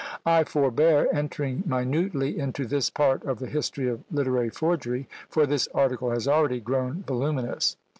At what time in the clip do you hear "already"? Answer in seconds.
6.27-6.59